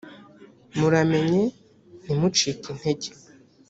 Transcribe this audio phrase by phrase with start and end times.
[0.77, 1.43] muramenye
[2.01, 3.09] ntimucike intege,